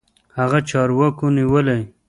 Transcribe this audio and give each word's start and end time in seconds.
هغه 0.37 0.59
چارواکو 0.69 1.25
نيولى. 1.35 1.79